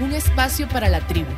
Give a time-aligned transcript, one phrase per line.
[0.00, 1.30] un espacio para la tribu.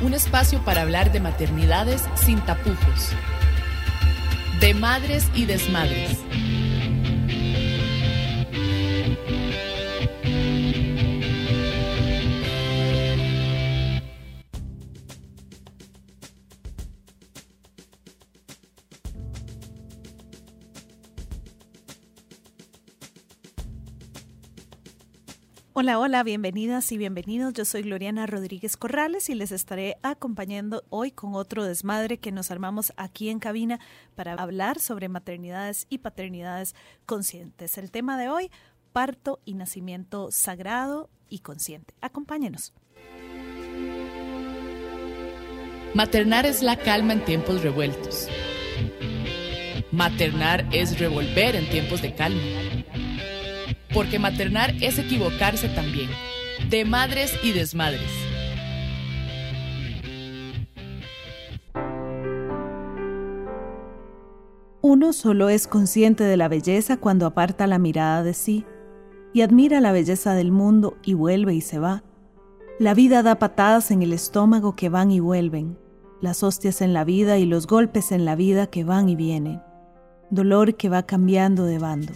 [0.00, 3.10] Un espacio para hablar de maternidades sin tapujos,
[4.60, 6.18] de madres y desmadres.
[25.76, 27.52] Hola, hola, bienvenidas y bienvenidos.
[27.52, 32.52] Yo soy Gloriana Rodríguez Corrales y les estaré acompañando hoy con otro desmadre que nos
[32.52, 33.80] armamos aquí en cabina
[34.14, 37.76] para hablar sobre maternidades y paternidades conscientes.
[37.76, 38.52] El tema de hoy,
[38.92, 41.92] parto y nacimiento sagrado y consciente.
[42.00, 42.72] Acompáñenos.
[45.92, 48.28] Maternar es la calma en tiempos revueltos.
[49.90, 52.42] Maternar es revolver en tiempos de calma
[53.94, 56.10] porque maternar es equivocarse también,
[56.68, 58.10] de madres y desmadres.
[64.82, 68.66] Uno solo es consciente de la belleza cuando aparta la mirada de sí
[69.32, 72.04] y admira la belleza del mundo y vuelve y se va.
[72.78, 75.78] La vida da patadas en el estómago que van y vuelven,
[76.20, 79.62] las hostias en la vida y los golpes en la vida que van y vienen,
[80.30, 82.12] dolor que va cambiando de bando.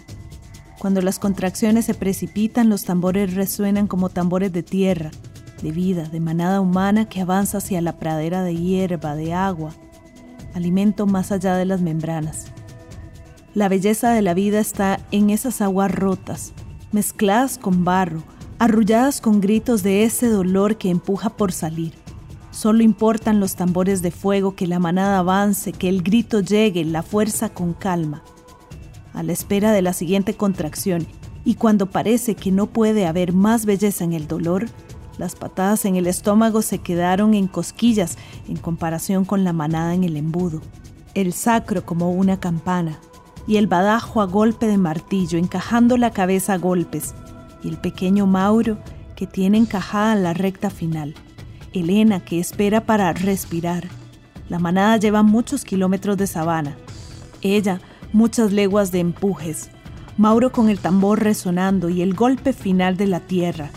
[0.79, 5.11] Cuando las contracciones se precipitan, los tambores resuenan como tambores de tierra,
[5.61, 9.73] de vida, de manada humana que avanza hacia la pradera de hierba, de agua,
[10.55, 12.47] alimento más allá de las membranas.
[13.55, 16.53] La belleza de la vida está en esas aguas rotas,
[16.93, 18.23] mezcladas con barro,
[18.61, 21.93] arrulladas con gritos de ese dolor que empuja por salir.
[22.53, 27.03] Solo importan los tambores de fuego, que la manada avance, que el grito llegue, la
[27.03, 28.23] fuerza con calma
[29.15, 31.07] a la espera de la siguiente contracción,
[31.45, 34.67] y cuando parece que no puede haber más belleza en el dolor,
[35.19, 38.17] las patadas en el estómago se quedaron en cosquillas
[38.49, 40.61] en comparación con la manada en el embudo,
[41.15, 42.99] el sacro como una campana,
[43.47, 47.15] y el badajo a golpe de martillo, encajando la cabeza a golpes,
[47.63, 48.79] y el pequeño Mauro
[49.17, 51.15] que tiene encajada la recta final,
[51.73, 53.89] Elena que espera para respirar.
[54.49, 56.77] La manada lleva muchos kilómetros de sabana.
[57.43, 57.81] Ella
[58.13, 59.71] muchas leguas de empujes,
[60.17, 63.71] Mauro con el tambor resonando y el golpe final de la tierra,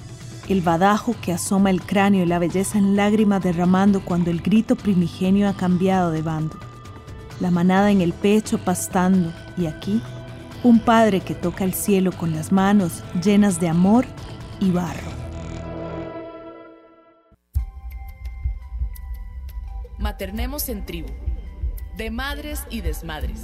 [0.50, 4.76] el badajo que asoma el cráneo y la belleza en lágrimas derramando cuando el grito
[4.76, 6.58] primigenio ha cambiado de bando,
[7.40, 10.02] la manada en el pecho pastando y aquí
[10.64, 14.06] un padre que toca el cielo con las manos llenas de amor
[14.60, 15.12] y barro.
[19.98, 21.10] Maternemos en tribu,
[21.98, 23.42] de madres y desmadres.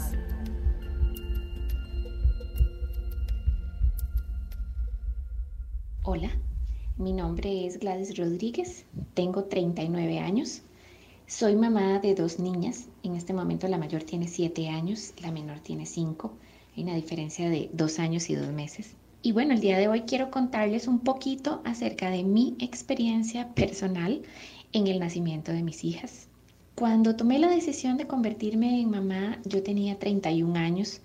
[6.10, 6.32] Hola,
[6.98, 10.62] mi nombre es Gladys Rodríguez, tengo 39 años,
[11.28, 15.60] soy mamá de dos niñas, en este momento la mayor tiene 7 años, la menor
[15.60, 16.32] tiene 5,
[16.78, 18.96] hay una diferencia de 2 años y 2 meses.
[19.22, 24.22] Y bueno, el día de hoy quiero contarles un poquito acerca de mi experiencia personal
[24.72, 26.30] en el nacimiento de mis hijas.
[26.76, 31.02] Cuando tomé la decisión de convertirme en mamá, yo tenía 31 años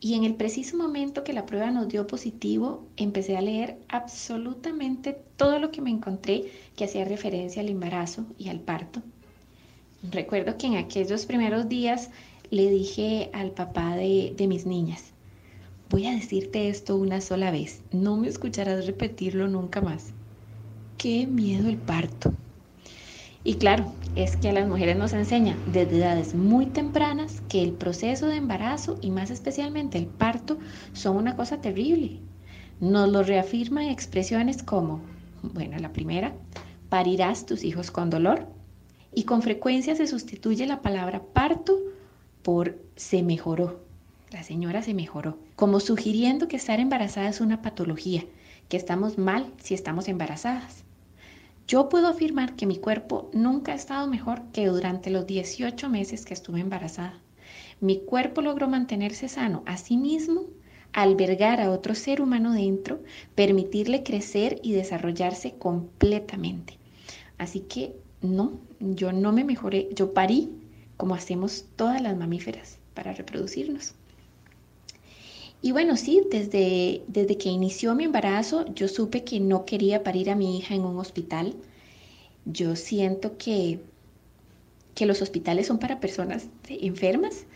[0.00, 5.18] y en el preciso momento que la prueba nos dio positivo, empecé a leer absolutamente
[5.36, 9.02] todo lo que me encontré que hacía referencia al embarazo y al parto.
[10.08, 12.10] Recuerdo que en aquellos primeros días
[12.50, 15.12] le dije al papá de, de mis niñas,
[15.90, 20.12] voy a decirte esto una sola vez, no me escucharás repetirlo nunca más.
[20.96, 22.32] Qué miedo el parto.
[23.44, 27.72] Y claro, es que a las mujeres nos enseña desde edades muy tempranas que el
[27.72, 30.58] proceso de embarazo y más especialmente el parto
[30.92, 32.18] son una cosa terrible.
[32.80, 35.00] Nos lo reafirman expresiones como,
[35.42, 36.34] bueno, la primera,
[36.88, 38.46] parirás tus hijos con dolor.
[39.14, 41.78] Y con frecuencia se sustituye la palabra parto
[42.42, 43.80] por se mejoró.
[44.30, 48.24] La señora se mejoró, como sugiriendo que estar embarazada es una patología,
[48.68, 50.84] que estamos mal si estamos embarazadas.
[51.68, 56.24] Yo puedo afirmar que mi cuerpo nunca ha estado mejor que durante los 18 meses
[56.24, 57.20] que estuve embarazada.
[57.78, 60.46] Mi cuerpo logró mantenerse sano a sí mismo,
[60.94, 63.02] albergar a otro ser humano dentro,
[63.34, 66.78] permitirle crecer y desarrollarse completamente.
[67.36, 70.50] Así que no, yo no me mejoré, yo parí
[70.96, 73.94] como hacemos todas las mamíferas para reproducirnos.
[75.60, 80.30] Y bueno, sí, desde, desde que inició mi embarazo, yo supe que no quería parir
[80.30, 81.56] a mi hija en un hospital.
[82.44, 83.80] Yo siento que,
[84.94, 87.46] que los hospitales son para personas enfermas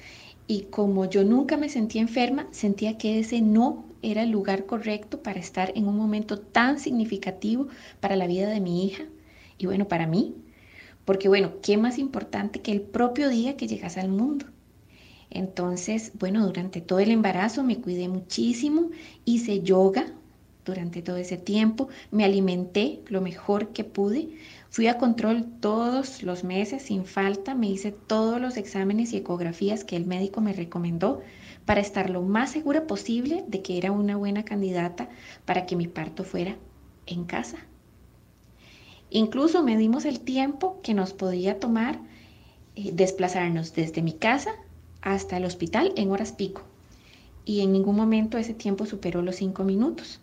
[0.48, 5.22] y como yo nunca me sentía enferma, sentía que ese no era el lugar correcto
[5.22, 7.68] para estar en un momento tan significativo
[8.00, 9.04] para la vida de mi hija
[9.58, 10.34] y bueno, para mí.
[11.04, 14.46] Porque bueno, ¿qué más importante que el propio día que llegas al mundo?
[15.34, 18.90] Entonces, bueno, durante todo el embarazo me cuidé muchísimo,
[19.24, 20.12] hice yoga
[20.64, 24.28] durante todo ese tiempo, me alimenté lo mejor que pude,
[24.68, 29.84] fui a control todos los meses sin falta, me hice todos los exámenes y ecografías
[29.84, 31.22] que el médico me recomendó
[31.64, 35.08] para estar lo más segura posible de que era una buena candidata
[35.46, 36.56] para que mi parto fuera
[37.06, 37.56] en casa.
[39.08, 42.00] Incluso medimos el tiempo que nos podía tomar
[42.76, 44.52] eh, desplazarnos desde mi casa
[45.02, 46.62] hasta el hospital en horas pico.
[47.44, 50.20] Y en ningún momento ese tiempo superó los cinco minutos.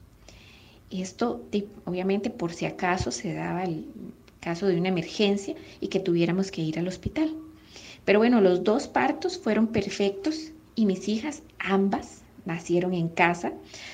[0.89, 1.43] Esto,
[1.85, 3.85] obviamente, por si acaso se daba el
[4.39, 7.31] caso de una emergencia y que tuviéramos que ir al hospital.
[8.05, 13.53] Pero bueno, los dos partos fueron perfectos y mis hijas, ambas, nacieron en casa,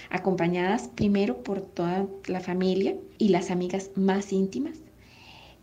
[0.10, 4.86] acompañadas primero por toda la familia y las amigas más íntimas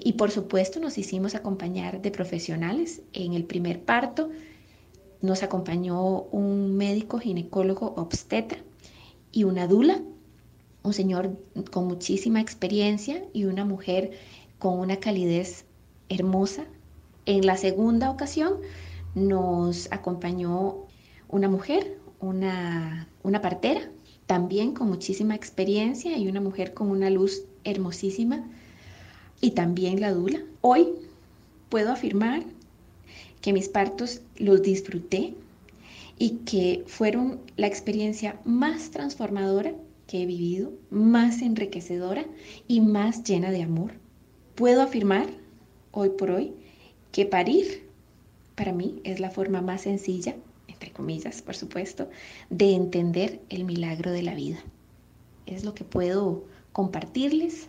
[0.05, 3.03] y por supuesto nos hicimos acompañar de profesionales.
[3.13, 4.31] En el primer parto
[5.23, 8.59] nos acompañó un médico ginecólogo obstetra
[9.31, 10.03] y una dula,
[10.83, 11.39] un señor
[11.71, 14.11] con muchísima experiencia y una mujer
[14.59, 15.65] con una calidez
[16.09, 16.65] hermosa.
[17.25, 18.55] En la segunda ocasión
[19.15, 20.87] nos acompañó
[21.29, 23.91] una mujer, una, una partera,
[24.27, 28.45] también con muchísima experiencia y una mujer con una luz hermosísima
[29.41, 30.41] y también la dula.
[30.63, 30.89] Hoy
[31.69, 32.43] puedo afirmar
[33.43, 35.35] que mis partos los disfruté
[36.19, 39.75] y que fueron la experiencia más transformadora
[40.07, 42.25] que he vivido, más enriquecedora
[42.69, 43.95] y más llena de amor.
[44.55, 45.27] Puedo afirmar
[45.91, 46.53] hoy por hoy
[47.11, 47.89] que parir
[48.55, 50.37] para mí es la forma más sencilla,
[50.69, 52.09] entre comillas, por supuesto,
[52.51, 54.63] de entender el milagro de la vida.
[55.47, 57.69] Es lo que puedo compartirles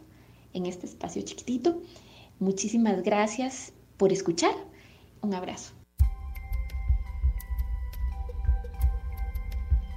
[0.53, 1.81] en este espacio chiquitito.
[2.39, 4.53] Muchísimas gracias por escuchar.
[5.23, 5.71] Un abrazo.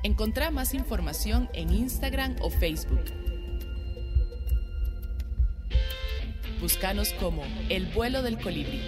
[0.05, 3.05] Encontrá más información en Instagram o Facebook.
[6.61, 8.81] Búscanos como El vuelo del colibrí.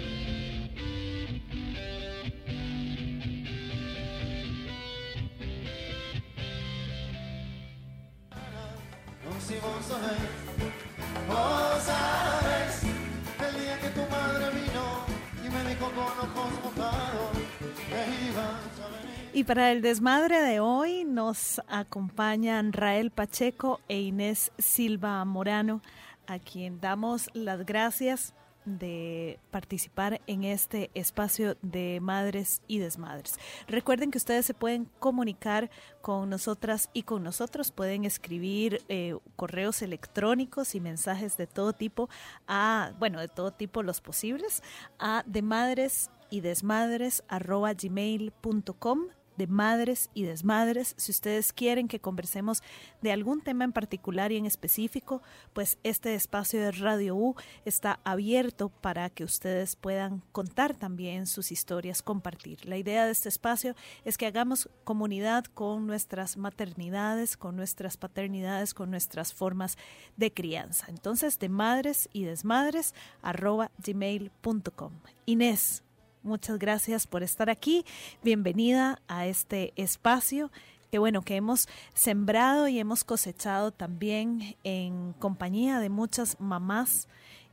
[19.39, 25.81] Y para el desmadre de hoy nos acompañan Rael Pacheco e Inés Silva Morano,
[26.27, 28.33] a quien damos las gracias
[28.65, 33.39] de participar en este espacio de madres y desmadres.
[33.69, 35.69] Recuerden que ustedes se pueden comunicar
[36.01, 42.09] con nosotras y con nosotros, pueden escribir eh, correos electrónicos y mensajes de todo tipo
[42.45, 44.63] a, bueno, de todo tipo los posibles,
[44.99, 49.07] a de madres y desmadres arroba gmail.com
[49.39, 50.93] de madres y desmadres.
[50.97, 52.61] Si ustedes quieren que conversemos
[53.01, 57.99] de algún tema en particular y en específico, pues este espacio de Radio U está
[58.03, 62.65] abierto para que ustedes puedan contar también sus historias, compartir.
[62.65, 68.73] La idea de este espacio es que hagamos comunidad con nuestras maternidades, con nuestras paternidades,
[68.73, 69.77] con nuestras formas
[70.17, 70.87] de crianza.
[70.89, 74.91] Entonces, de madres y desmadres arroba gmail.com.
[75.25, 75.83] Inés,
[76.23, 77.85] Muchas gracias por estar aquí.
[78.23, 80.51] Bienvenida a este espacio
[80.91, 87.07] que bueno, que hemos sembrado y hemos cosechado también en compañía de muchas mamás.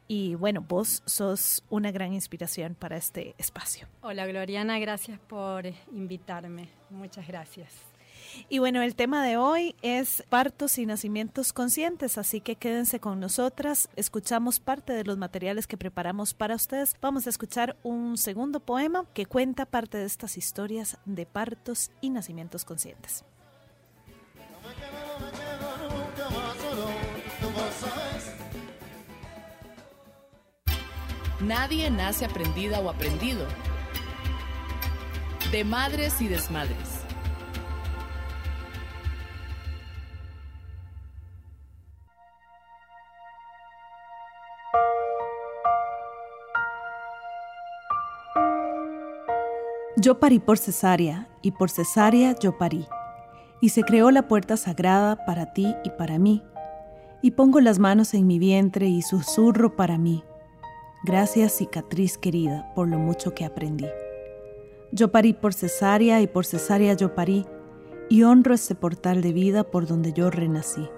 [0.09, 3.89] Y bueno, vos sos una gran inspiración para este espacio.
[4.03, 6.69] Hola Gloriana, gracias por invitarme.
[6.91, 7.96] Muchas gracias.
[8.49, 13.21] Y bueno, el tema de hoy es partos y nacimientos conscientes, así que quédense con
[13.21, 13.89] nosotras.
[13.97, 16.95] Escuchamos parte de los materiales que preparamos para ustedes.
[17.01, 22.11] Vamos a escuchar un segundo poema que cuenta parte de estas historias de partos y
[22.11, 23.25] nacimientos conscientes.
[31.41, 33.47] Nadie nace aprendida o aprendido.
[35.53, 36.96] De madres y desmadres.
[50.07, 52.87] Yo parí por cesárea, y por cesárea yo parí.
[53.61, 56.45] Y se creó la puerta sagrada para ti y para mí.
[57.23, 60.23] Y pongo las manos en mi vientre y susurro para mí.
[61.05, 63.89] Gracias cicatriz querida por lo mucho que aprendí.
[64.93, 67.45] Yo parí por cesárea y por cesárea yo parí.
[68.09, 70.89] y honro este portal de vida por donde yo renací.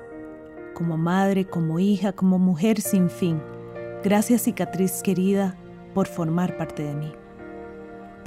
[0.74, 3.40] Como madre, como hija, como mujer sin fin.
[4.04, 5.56] Gracias cicatriz querida
[5.94, 7.10] por formar parte de mí.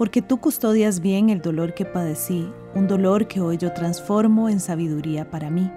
[0.01, 4.59] Porque tú custodias bien el dolor que padecí, un dolor que hoy yo transformo en
[4.59, 5.69] sabiduría para mí.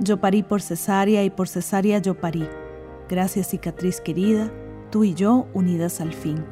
[0.00, 2.48] Yo parí por cesárea y por cesárea yo parí.
[3.08, 4.50] Gracias cicatriz querida,
[4.90, 6.44] tú y yo unidas al fin.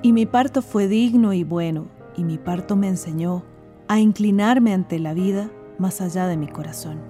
[0.00, 3.44] Y mi parto fue digno y bueno, y mi parto me enseñó
[3.86, 7.02] a inclinarme ante la vida más allá de mi corazón.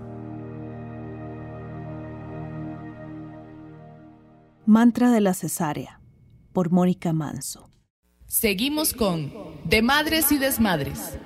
[4.66, 6.00] Mantra de la cesárea
[6.52, 7.68] por Mónica Manso.
[8.28, 9.32] Seguimos con
[9.64, 11.18] De Madres y Desmadres.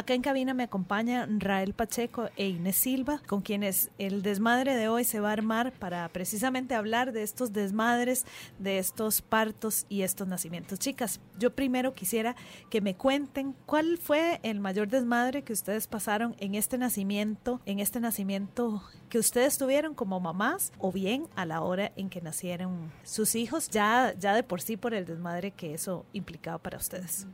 [0.00, 4.88] Acá en cabina me acompaña Rael Pacheco e Inés Silva, con quienes el desmadre de
[4.88, 8.24] hoy se va a armar para precisamente hablar de estos desmadres,
[8.58, 10.78] de estos partos y estos nacimientos.
[10.78, 12.34] Chicas, yo primero quisiera
[12.70, 17.78] que me cuenten cuál fue el mayor desmadre que ustedes pasaron en este nacimiento, en
[17.78, 22.90] este nacimiento que ustedes tuvieron como mamás o bien a la hora en que nacieron
[23.02, 27.26] sus hijos, ya, ya de por sí por el desmadre que eso implicaba para ustedes.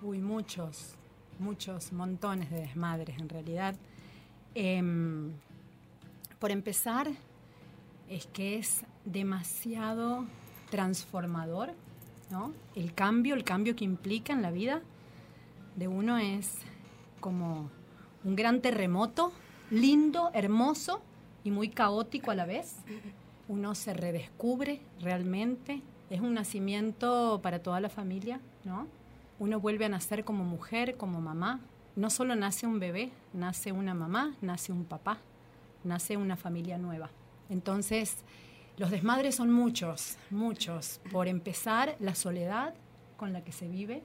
[0.00, 0.96] Uy, muchos
[1.38, 3.74] muchos montones de desmadres en realidad.
[4.54, 5.32] Em,
[6.38, 7.08] por empezar,
[8.08, 10.24] es que es demasiado
[10.70, 11.72] transformador,
[12.30, 12.52] ¿no?
[12.74, 14.82] El cambio, el cambio que implica en la vida
[15.76, 16.58] de uno es
[17.20, 17.70] como
[18.24, 19.32] un gran terremoto,
[19.70, 21.02] lindo, hermoso
[21.42, 22.76] y muy caótico a la vez.
[23.48, 25.82] Uno se redescubre realmente.
[26.10, 28.86] Es un nacimiento para toda la familia, ¿no?
[29.38, 31.60] Uno vuelve a nacer como mujer, como mamá.
[31.96, 35.18] No solo nace un bebé, nace una mamá, nace un papá,
[35.84, 37.10] nace una familia nueva.
[37.48, 38.24] Entonces,
[38.76, 41.00] los desmadres son muchos, muchos.
[41.12, 42.74] Por empezar, la soledad
[43.16, 44.02] con la que se vive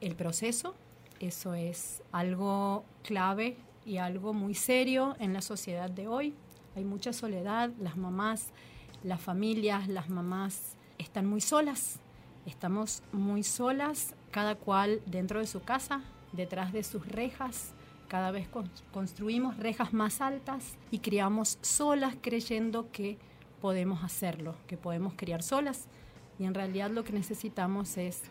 [0.00, 0.74] el proceso,
[1.20, 6.34] eso es algo clave y algo muy serio en la sociedad de hoy.
[6.76, 8.48] Hay mucha soledad, las mamás,
[9.02, 12.00] las familias, las mamás están muy solas,
[12.46, 17.72] estamos muy solas cada cual dentro de su casa, detrás de sus rejas.
[18.08, 18.48] Cada vez
[18.92, 23.18] construimos rejas más altas y criamos solas creyendo que
[23.60, 25.86] podemos hacerlo, que podemos criar solas.
[26.38, 28.22] Y en realidad lo que necesitamos es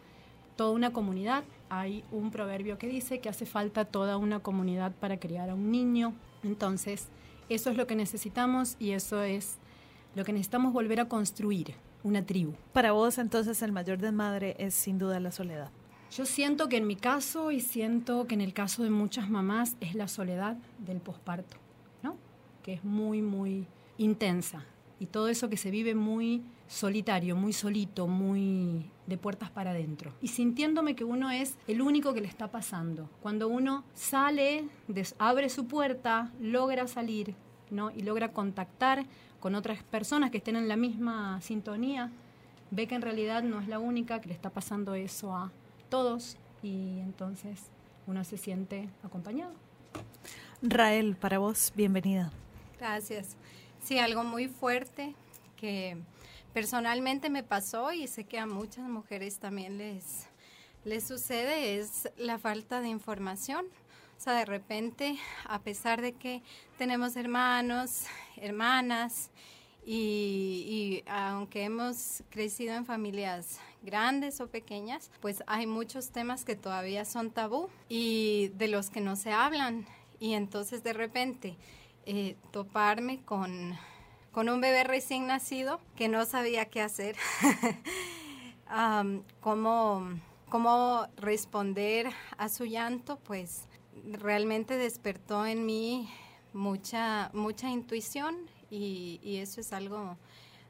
[0.55, 1.43] toda una comunidad.
[1.69, 5.71] Hay un proverbio que dice que hace falta toda una comunidad para criar a un
[5.71, 6.13] niño.
[6.43, 7.09] Entonces,
[7.49, 9.57] eso es lo que necesitamos y eso es
[10.15, 12.53] lo que necesitamos volver a construir, una tribu.
[12.73, 15.69] Para vos entonces el mayor desmadre es sin duda la soledad.
[16.11, 19.75] Yo siento que en mi caso y siento que en el caso de muchas mamás
[19.81, 21.57] es la soledad del posparto,
[22.01, 22.15] ¿no?
[22.63, 24.65] Que es muy, muy intensa.
[24.99, 30.13] Y todo eso que se vive muy solitario, muy solito, muy de puertas para adentro.
[30.21, 33.09] Y sintiéndome que uno es el único que le está pasando.
[33.21, 34.67] Cuando uno sale,
[35.19, 37.35] abre su puerta, logra salir,
[37.69, 37.91] ¿no?
[37.91, 39.05] Y logra contactar
[39.39, 42.11] con otras personas que estén en la misma sintonía,
[42.71, 45.51] ve que en realidad no es la única que le está pasando eso a
[45.89, 47.59] todos y entonces
[48.05, 49.53] uno se siente acompañado.
[50.61, 52.31] Rael, para vos, bienvenida.
[52.79, 53.35] Gracias.
[53.83, 55.15] Sí, algo muy fuerte
[55.55, 55.97] que
[56.53, 60.27] personalmente me pasó y sé que a muchas mujeres también les,
[60.83, 63.65] les sucede es la falta de información.
[64.17, 66.41] O sea, de repente, a pesar de que
[66.77, 68.05] tenemos hermanos,
[68.37, 69.29] hermanas,
[69.89, 77.05] y, aunque hemos crecido en familias grandes o pequeñas, pues hay muchos temas que todavía
[77.05, 79.87] son tabú y de los que no se hablan.
[80.19, 81.55] Y entonces de repente
[82.05, 83.77] eh, toparme con,
[84.31, 87.15] con, un bebé recién nacido que no sabía qué hacer,
[89.39, 90.09] cómo,
[90.49, 93.63] cómo responder a su llanto, pues
[94.11, 96.09] realmente despertó en mí
[96.53, 98.35] mucha, mucha intuición
[98.69, 100.17] y, eso es algo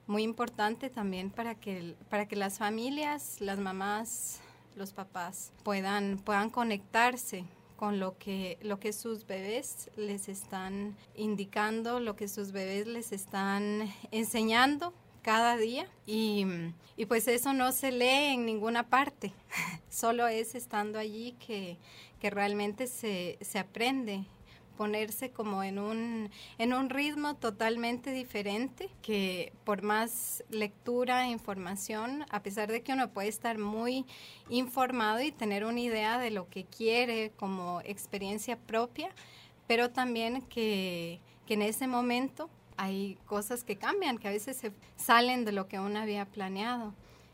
[0.08, 4.40] muy importante también para que, para que las familias, las mamás,
[4.76, 7.46] los papás puedan, puedan conectarse
[7.76, 13.12] con lo que, lo que sus bebés les están indicando, lo que sus bebés les
[13.12, 15.88] están enseñando cada día.
[16.06, 16.46] Y,
[16.96, 19.34] y, pues eso no se lee en ninguna parte,
[19.90, 21.78] solo es estando allí que,
[22.20, 24.26] que realmente se, se aprende
[24.78, 32.42] ponerse como en un, en un ritmo totalmente diferente, que por más lectura, información, a
[32.42, 34.06] pesar de que uno puede estar muy
[34.50, 39.10] informado y tener una idea de lo que quiere como experiencia propia,
[39.68, 44.72] pero también que, que en ese momento hay cosas que cambian, que a veces se
[44.96, 46.94] salen de lo que uno había planeado.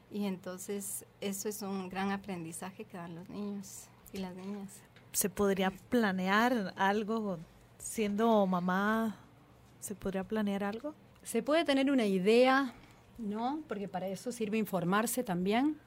[0.10, 4.70] Y entonces eso es un gran aprendizaje que dan los niños y las niñas.
[5.14, 7.38] ¿Se podría planear algo
[7.78, 9.16] siendo mamá?
[9.80, 10.96] ¿Se podría planear algo?
[11.22, 12.74] Se puede tener una idea,
[13.20, 13.62] ¿no?
[13.68, 15.78] Porque para eso sirve informarse también.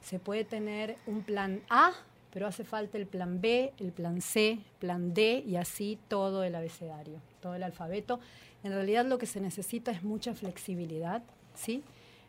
[0.00, 1.94] Se puede tener un plan A,
[2.32, 6.54] pero hace falta el plan B, el plan C, plan D y así todo el
[6.54, 8.20] abecedario, todo el alfabeto.
[8.62, 11.24] En realidad lo que se necesita es mucha flexibilidad,
[11.56, 11.82] ¿sí?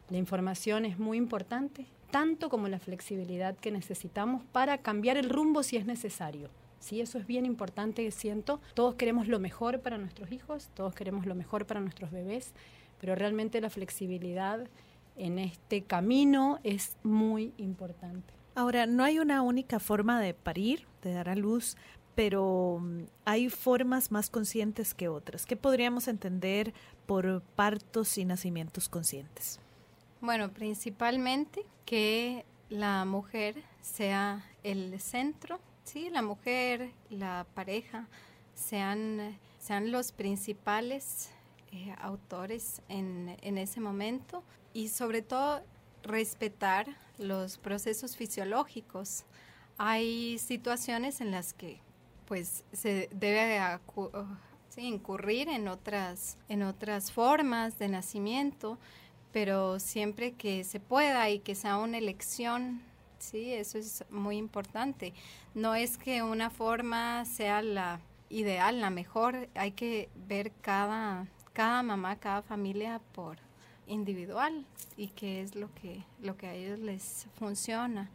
[0.10, 5.64] La información es muy importante, tanto como la flexibilidad que necesitamos para cambiar el rumbo
[5.64, 6.50] si es necesario.
[6.80, 8.62] Sí, eso es bien importante, siento.
[8.74, 12.54] Todos queremos lo mejor para nuestros hijos, todos queremos lo mejor para nuestros bebés,
[13.00, 14.68] pero realmente la flexibilidad
[15.16, 18.34] en este camino es muy importante.
[18.56, 21.78] Ahora, no hay una única forma de parir, de dar a luz,
[22.16, 25.46] pero mm, hay formas más conscientes que otras.
[25.46, 26.74] ¿Qué podríamos entender
[27.06, 29.60] por partos y nacimientos conscientes?
[30.20, 38.08] Bueno, principalmente que la mujer sea el centro, sí, la mujer, la pareja
[38.56, 41.30] sean, sean los principales
[41.72, 44.44] eh, autores en, en ese momento
[44.74, 45.62] y sobre todo
[46.02, 46.88] respetar
[47.20, 49.24] los procesos fisiológicos.
[49.78, 51.80] Hay situaciones en las que
[52.26, 53.60] pues se debe
[54.78, 58.78] incurrir en otras, en otras formas de nacimiento,
[59.32, 62.82] pero siempre que se pueda y que sea una elección,
[63.20, 65.14] sí, eso es muy importante.
[65.54, 71.84] No es que una forma sea la ideal, la mejor, hay que ver cada, cada
[71.84, 73.38] mamá, cada familia por
[73.88, 74.66] individual
[74.98, 78.10] y qué es lo que, lo que a ellos les funciona.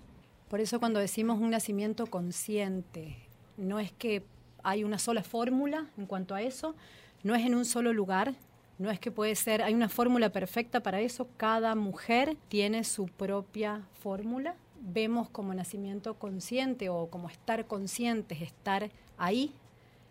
[0.49, 3.17] Por eso cuando decimos un nacimiento consciente,
[3.57, 4.23] no es que
[4.63, 6.75] hay una sola fórmula en cuanto a eso,
[7.23, 8.35] no es en un solo lugar,
[8.79, 13.07] no es que puede ser, hay una fórmula perfecta para eso, cada mujer tiene su
[13.07, 14.55] propia fórmula.
[14.81, 19.53] Vemos como nacimiento consciente o como estar conscientes, estar ahí,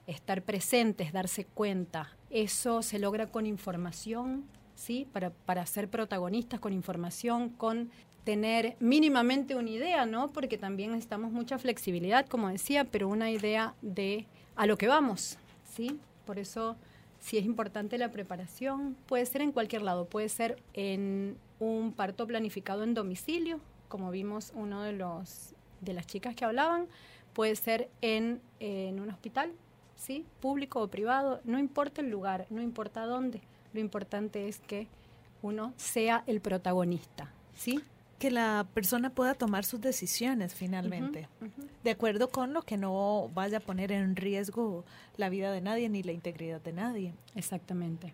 [0.08, 2.16] estar presentes, darse cuenta.
[2.30, 4.46] Eso se logra con información,
[4.76, 5.08] ¿sí?
[5.12, 7.92] Para, para ser protagonistas, con información, con
[8.24, 10.30] tener mínimamente una idea, ¿no?
[10.30, 15.38] Porque también necesitamos mucha flexibilidad, como decía, pero una idea de a lo que vamos,
[15.76, 16.00] ¿sí?
[16.26, 16.76] Por eso
[17.22, 22.28] si es importante la preparación, puede ser en cualquier lado, puede ser en un parto
[22.28, 26.88] planificado en domicilio, como vimos uno de los de las chicas que hablaban,
[27.34, 29.52] puede ser en, en un hospital,
[29.96, 30.26] ¿sí?
[30.40, 33.42] Público o privado, no importa el lugar, no importa dónde,
[33.74, 34.88] lo importante es que
[35.42, 37.82] uno sea el protagonista, ¿sí?
[38.22, 41.28] Que la persona pueda tomar sus decisiones finalmente,
[41.84, 44.86] de acuerdo con lo que no vaya a poner en riesgo
[45.18, 47.16] la vida de nadie ni la integridad de nadie.
[47.34, 48.14] Exactamente.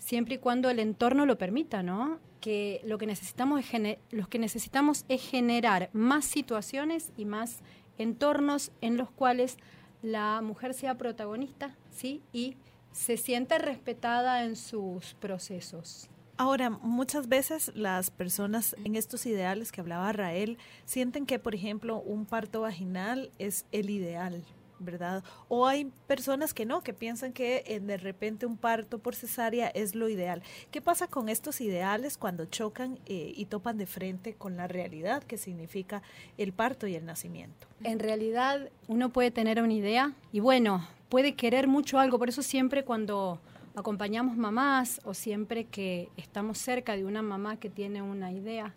[0.00, 2.18] Siempre y cuando el entorno lo permita, ¿no?
[2.40, 7.60] Que lo que necesitamos es lo que necesitamos es generar más situaciones y más
[7.96, 9.56] entornos en los cuales
[10.02, 12.22] la mujer sea protagonista, ¿sí?
[12.32, 12.56] Y
[12.90, 16.10] se sienta respetada en sus procesos.
[16.40, 21.98] Ahora, muchas veces las personas en estos ideales que hablaba Rael sienten que, por ejemplo,
[21.98, 24.44] un parto vaginal es el ideal,
[24.78, 25.24] ¿verdad?
[25.48, 29.66] O hay personas que no, que piensan que eh, de repente un parto por cesárea
[29.66, 30.44] es lo ideal.
[30.70, 35.24] ¿Qué pasa con estos ideales cuando chocan eh, y topan de frente con la realidad
[35.24, 36.02] que significa
[36.36, 37.66] el parto y el nacimiento?
[37.82, 42.42] En realidad uno puede tener una idea y bueno, puede querer mucho algo, por eso
[42.42, 43.40] siempre cuando
[43.78, 48.74] acompañamos mamás o siempre que estamos cerca de una mamá que tiene una idea,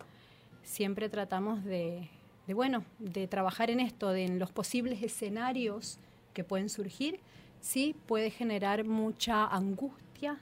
[0.62, 2.08] siempre tratamos de,
[2.48, 5.98] bueno, de trabajar en esto, de en los posibles escenarios
[6.32, 7.20] que pueden surgir.
[7.60, 10.38] Sí, puede generar mucha angustia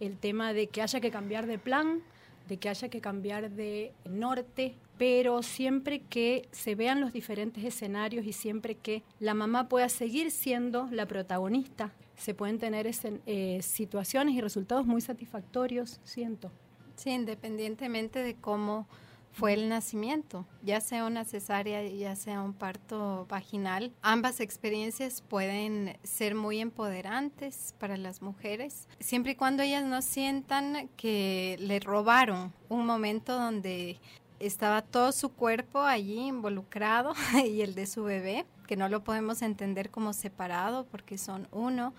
[0.00, 2.00] el tema de que haya que cambiar de plan,
[2.48, 8.26] de que haya que cambiar de norte, pero siempre que se vean los diferentes escenarios
[8.26, 12.90] y siempre que la mamá pueda seguir siendo la protagonista se pueden tener
[13.26, 16.50] eh, situaciones y resultados muy satisfactorios, siento.
[16.96, 18.86] Sí, independientemente de cómo
[19.32, 23.92] fue el nacimiento, ya sea una cesárea, ya sea un parto vaginal.
[24.02, 30.88] Ambas experiencias pueden ser muy empoderantes para las mujeres, siempre y cuando ellas no sientan
[30.96, 33.98] que le robaron un momento donde
[34.46, 37.14] estaba todo su cuerpo allí involucrado
[37.46, 41.94] y el de su bebé, que no lo podemos entender como separado porque son uno,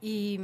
[0.00, 0.38] y,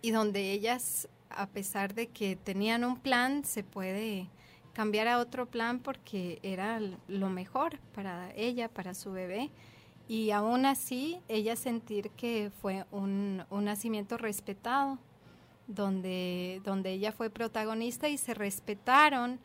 [0.00, 4.28] y donde ellas, a pesar de que tenían un plan, se puede
[4.72, 9.50] cambiar a otro plan porque era lo mejor para ella, para su bebé.
[10.08, 14.98] Y aún así, ella sentir que fue un, un nacimiento respetado,
[15.66, 19.38] donde, donde ella fue protagonista y se respetaron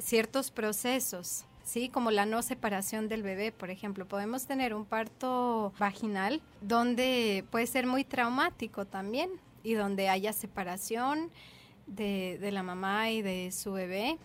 [0.00, 1.88] ciertos procesos, ¿sí?
[1.88, 4.06] Como la no separación del bebé, por ejemplo.
[4.06, 9.30] Podemos tener un parto vaginal donde puede ser muy traumático también
[9.62, 11.30] y donde haya separación
[11.86, 14.18] de, la mamá y de su bebé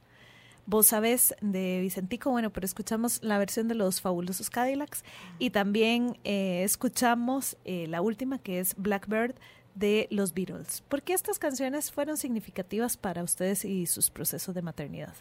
[0.66, 5.04] Vos sabés de Vicentico, bueno, pero escuchamos la versión de los fabulosos Cadillacs
[5.40, 9.36] y también eh, escuchamos eh, la última que es Blackbird
[9.74, 10.82] de los Beatles.
[10.88, 15.16] ¿Por qué estas canciones fueron significativas para ustedes y sus procesos de maternidad?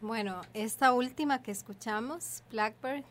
[0.00, 3.04] Bueno, esta última que escuchamos, Blackbird,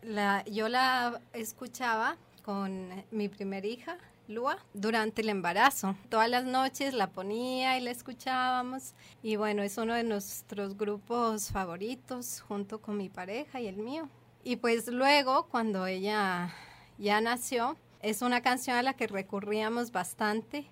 [0.00, 5.94] la, yo la escuchaba con mi primera hija, Lua, durante el embarazo.
[6.08, 8.94] Todas las noches la ponía y la escuchábamos.
[9.22, 14.08] Y bueno, es uno de nuestros grupos favoritos junto con mi pareja y el mío.
[14.44, 16.54] Y pues luego, cuando ella
[16.96, 20.66] ya nació, es una canción a la que recurríamos bastante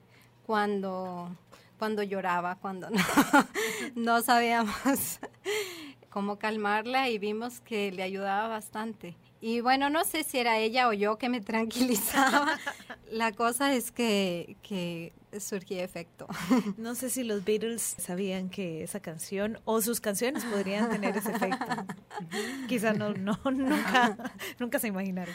[0.46, 1.36] cuando
[1.84, 2.96] cuando lloraba, cuando no,
[3.94, 5.18] no sabíamos
[6.08, 9.14] cómo calmarla y vimos que le ayudaba bastante.
[9.42, 12.58] Y bueno, no sé si era ella o yo que me tranquilizaba.
[13.12, 16.26] La cosa es que, que surgió efecto.
[16.78, 21.32] No sé si los Beatles sabían que esa canción o sus canciones podrían tener ese
[21.32, 21.66] efecto.
[22.66, 25.34] Quizá no, no, nunca, nunca se imaginaron.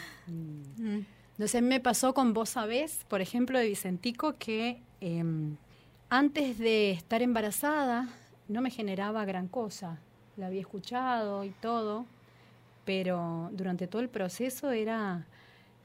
[1.38, 5.56] No sé, me pasó con Vos Sabés, por ejemplo, de Vicentico, que em,
[6.10, 8.08] antes de estar embarazada
[8.48, 10.00] no me generaba gran cosa.
[10.36, 12.04] La había escuchado y todo,
[12.84, 15.24] pero durante todo el proceso era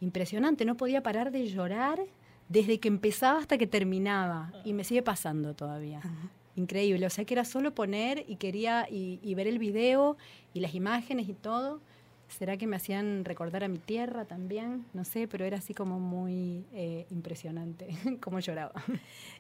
[0.01, 0.65] impresionante.
[0.65, 1.99] No podía parar de llorar
[2.49, 4.51] desde que empezaba hasta que terminaba.
[4.63, 6.01] Y me sigue pasando todavía.
[6.55, 7.05] Increíble.
[7.05, 10.17] O sea que era solo poner y quería y ver el video
[10.53, 11.81] y las imágenes y todo
[12.27, 14.85] ¿Será que me hacían recordar a mi tierra también?
[14.93, 17.87] No sé, pero era así como muy eh, impresionante,
[18.21, 18.73] como lloraba.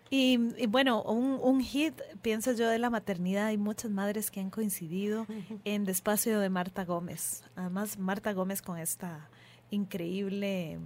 [0.09, 3.47] Y, bueno, un, un, hit, pienso yo, de la maternidad.
[3.47, 5.25] Hay muchas madres que han coincidido
[5.65, 7.43] en Despacio de Marta Gómez.
[7.55, 9.29] Además, Marta Gómez con esta
[9.71, 10.79] increíble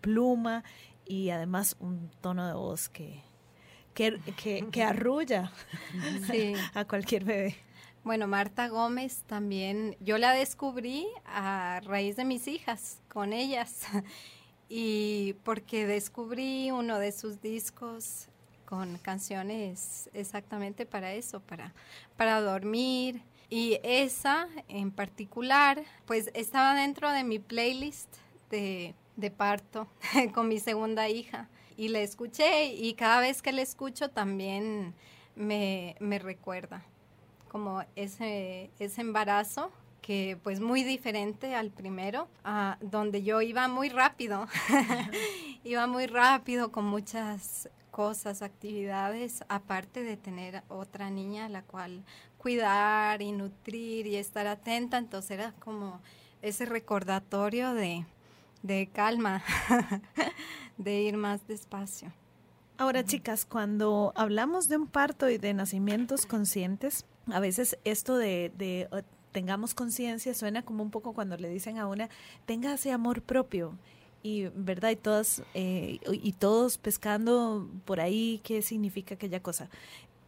[0.00, 0.64] pluma
[1.06, 3.22] y además un tono de voz que,
[3.94, 4.20] que,
[4.70, 5.50] que, arrulla
[6.74, 7.56] a cualquier bebé.
[8.08, 13.82] Bueno, Marta Gómez también, yo la descubrí a raíz de mis hijas, con ellas,
[14.70, 18.28] y porque descubrí uno de sus discos
[18.64, 21.74] con canciones exactamente para eso, para,
[22.16, 23.20] para dormir.
[23.50, 28.08] Y esa en particular, pues estaba dentro de mi playlist
[28.48, 29.86] de, de parto
[30.32, 31.50] con mi segunda hija.
[31.76, 34.94] Y la escuché y cada vez que la escucho también
[35.36, 36.82] me, me recuerda,
[37.48, 39.70] como ese, ese embarazo
[40.02, 42.28] que pues muy diferente al primero,
[42.80, 44.46] donde yo iba muy rápido,
[45.64, 52.04] iba muy rápido con muchas cosas, actividades, aparte de tener otra niña a la cual
[52.38, 56.00] cuidar y nutrir y estar atenta, entonces era como
[56.40, 58.06] ese recordatorio de,
[58.62, 59.42] de calma,
[60.78, 62.12] de ir más despacio.
[62.78, 68.52] Ahora, chicas, cuando hablamos de un parto y de nacimientos conscientes, a veces esto de,
[68.56, 68.88] de
[69.32, 72.08] tengamos conciencia suena como un poco cuando le dicen a una,
[72.46, 73.78] tenga ese amor propio.
[74.22, 74.90] Y, ¿verdad?
[74.90, 79.70] Y, todas, eh, y todos pescando por ahí, ¿qué significa aquella cosa?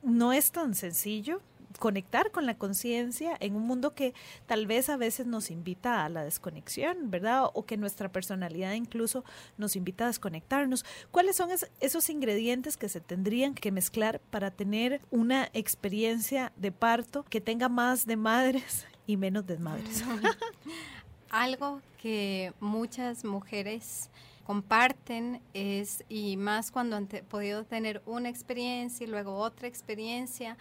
[0.02, 1.42] No es tan sencillo,
[1.78, 4.14] conectar con la conciencia en un mundo que
[4.46, 7.44] tal vez a veces nos invita a la desconexión, ¿verdad?
[7.54, 9.24] O que nuestra personalidad incluso
[9.56, 10.84] nos invita a desconectarnos.
[11.10, 17.24] ¿Cuáles son esos ingredientes que se tendrían que mezclar para tener una experiencia de parto
[17.24, 20.04] que tenga más de madres y menos de madres?
[21.30, 24.10] Algo que muchas mujeres
[24.44, 30.56] comparten es, y más cuando han podido tener una experiencia y luego otra experiencia,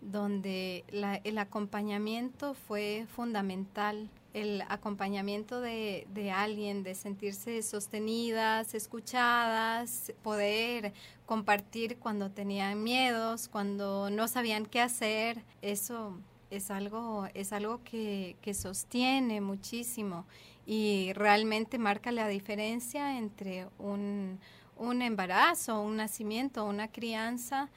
[0.00, 0.84] donde
[1.24, 10.92] el acompañamiento fue fundamental, el acompañamiento de, de, alguien, de sentirse sostenidas, escuchadas, poder
[11.26, 16.16] compartir cuando tenían miedos, cuando no sabían qué hacer, eso
[16.50, 20.26] es algo, es algo que, que sostiene muchísimo
[20.66, 24.38] y realmente marca la diferencia entre un,
[24.76, 27.68] un embarazo, un nacimiento, una crianza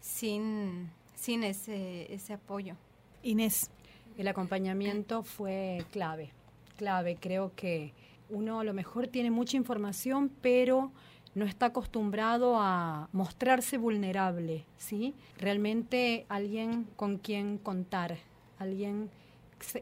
[0.00, 2.76] sin sin ese, ese apoyo.
[3.22, 3.70] Inés.
[4.16, 6.30] El acompañamiento fue clave,
[6.76, 7.16] clave.
[7.20, 7.92] Creo que
[8.30, 10.92] uno a lo mejor tiene mucha información, pero
[11.34, 15.14] no está acostumbrado a mostrarse vulnerable, ¿sí?
[15.38, 18.16] Realmente alguien con quien contar,
[18.58, 19.10] alguien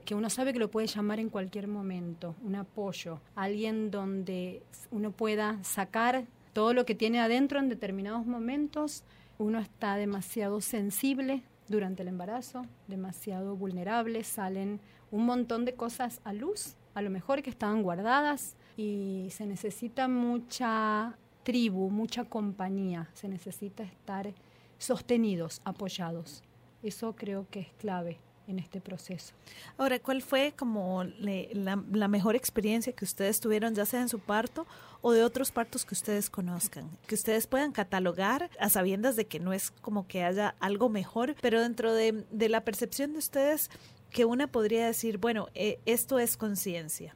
[0.05, 5.13] que uno sabe que lo puede llamar en cualquier momento, un apoyo, alguien donde uno
[5.13, 9.05] pueda sacar todo lo que tiene adentro en determinados momentos
[9.39, 16.33] uno está demasiado sensible durante el embarazo, demasiado vulnerable, salen un montón de cosas a
[16.33, 23.29] luz, a lo mejor que estaban guardadas y se necesita mucha tribu, mucha compañía, se
[23.29, 24.33] necesita estar
[24.79, 26.43] sostenidos, apoyados.
[26.83, 28.19] Eso creo que es clave
[28.49, 29.35] en este proceso.
[29.77, 34.19] Ahora, ¿cuál fue como la, la, mejor experiencia que ustedes tuvieron, ya sea en su
[34.19, 34.67] parto
[35.03, 36.91] o de otros partos que ustedes conozcan?
[37.07, 41.37] Que ustedes puedan catalogar a sabiendas de que no es como que haya algo mejor,
[41.41, 43.71] pero dentro de, de la percepción de ustedes,
[44.11, 47.15] que una podría decir, bueno, eh, esto es conciencia.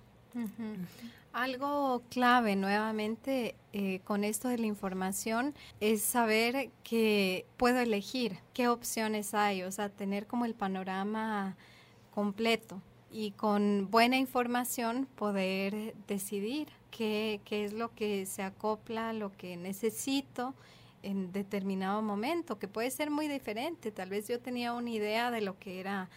[1.33, 8.69] Algo clave nuevamente eh, con esto de la información es saber que puedo elegir qué
[8.69, 11.57] opciones hay, o sea, tener como el panorama
[12.15, 19.33] completo y con buena información poder decidir qué, qué es lo que se acopla, lo
[19.33, 20.55] que necesito
[21.03, 23.91] en determinado momento, que puede ser muy diferente.
[23.91, 26.11] Tal vez yo tenía una idea de lo que era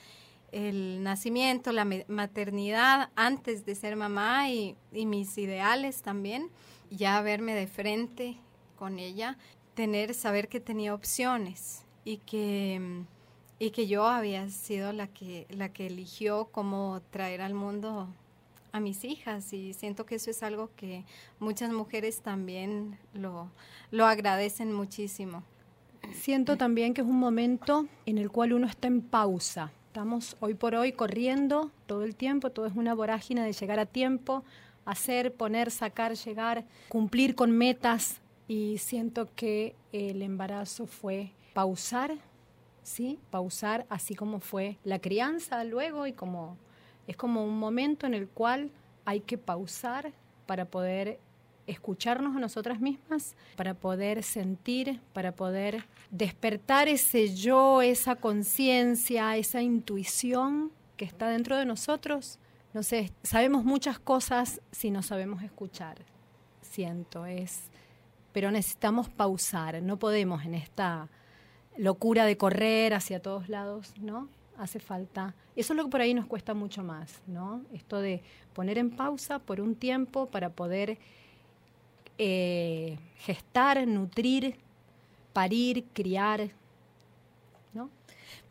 [0.52, 6.50] el nacimiento, la maternidad antes de ser mamá y, mis ideales también,
[6.90, 8.38] ya verme de frente
[8.76, 9.38] con ella,
[9.74, 13.04] tener, saber que tenía opciones y que,
[13.60, 18.08] y que yo había sido la que, la que eligió cómo traer al mundo
[18.72, 19.54] a mis hijas.
[19.54, 21.06] Y siento que eso es algo que
[21.40, 23.50] muchas mujeres también lo,
[23.92, 25.44] lo agradecen muchísimo.
[26.14, 30.56] Siento también que es un momento en el cual uno está en pausa, Estamos hoy
[30.56, 34.44] por hoy corriendo todo el tiempo, todo es una vorágine de llegar a tiempo,
[34.84, 42.18] hacer, poner, sacar, llegar, cumplir con metas y siento que el embarazo fue pausar,
[42.84, 43.20] ¿sí?
[43.30, 46.58] Pausar así como fue la crianza luego y como
[47.08, 48.72] es como un momento en el cual
[49.06, 50.12] hay que pausar
[50.46, 51.20] para poder
[51.68, 59.62] escucharnos a nosotras mismas, para poder sentir, para poder despertar ese yo, esa conciencia, esa
[59.62, 62.40] intuición que está dentro de nosotros.
[62.74, 65.98] No sé, sabemos muchas cosas si no sabemos escuchar.
[66.62, 67.70] Siento, es.
[68.32, 71.10] Pero necesitamos pausar, no podemos en esta
[71.78, 74.30] locura de correr hacia todos lados, ¿no?
[74.58, 75.36] Hace falta.
[75.56, 77.62] Eso es lo que por ahí nos cuesta mucho más, ¿no?
[77.74, 78.24] Esto de
[78.54, 80.98] poner en pausa por un tiempo para poder
[82.18, 84.56] eh, gestar, nutrir,
[85.34, 86.50] parir, criar.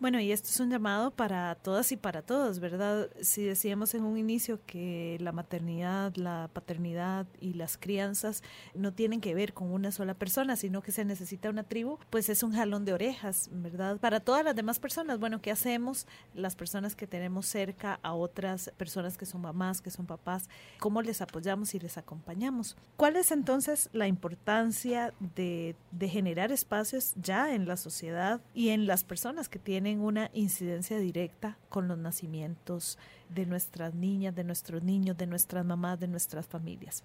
[0.01, 3.09] Bueno, y esto es un llamado para todas y para todos, ¿verdad?
[3.21, 8.43] Si decíamos en un inicio que la maternidad, la paternidad y las crianzas
[8.75, 12.29] no tienen que ver con una sola persona, sino que se necesita una tribu, pues
[12.29, 13.99] es un jalón de orejas, ¿verdad?
[13.99, 18.73] Para todas las demás personas, bueno, ¿qué hacemos las personas que tenemos cerca a otras
[18.77, 20.49] personas que son mamás, que son papás?
[20.81, 22.77] ¿Cómo les apoyamos y les acompañamos?
[22.97, 28.87] ¿Cuál es entonces la importancia de, de generar espacios ya en la sociedad y en
[28.87, 34.83] las personas que tienen una incidencia directa con los nacimientos de nuestras niñas, de nuestros
[34.83, 37.03] niños, de nuestras mamás, de nuestras familias.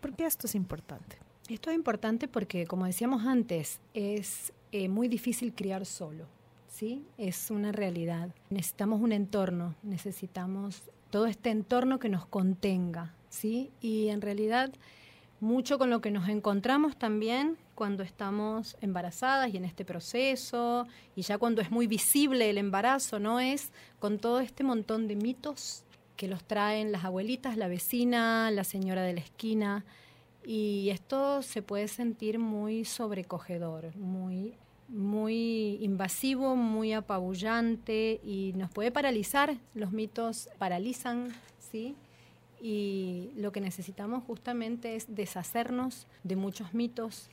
[0.00, 1.18] ¿Por qué esto es importante?
[1.48, 6.26] Esto es importante porque, como decíamos antes, es eh, muy difícil criar solo.
[6.68, 7.04] ¿sí?
[7.18, 8.30] Es una realidad.
[8.48, 13.14] Necesitamos un entorno, necesitamos todo este entorno que nos contenga.
[13.28, 13.70] ¿sí?
[13.80, 14.72] Y en realidad,
[15.40, 21.22] mucho con lo que nos encontramos también cuando estamos embarazadas y en este proceso, y
[21.22, 23.40] ya cuando es muy visible el embarazo, ¿no?
[23.40, 25.84] Es con todo este montón de mitos
[26.16, 29.84] que los traen las abuelitas, la vecina, la señora de la esquina,
[30.44, 34.54] y esto se puede sentir muy sobrecogedor, muy
[34.88, 39.56] muy invasivo, muy apabullante y nos puede paralizar.
[39.72, 41.94] Los mitos paralizan, ¿sí?
[42.60, 47.30] Y lo que necesitamos justamente es deshacernos de muchos mitos,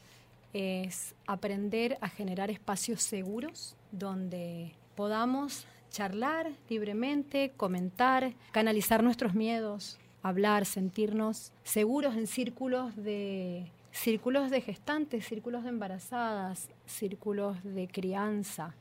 [0.53, 10.65] es aprender a generar espacios seguros donde podamos charlar libremente, comentar, canalizar nuestros miedos, hablar,
[10.65, 18.75] sentirnos seguros en círculos de círculos de gestantes, círculos de embarazadas, círculos de crianza,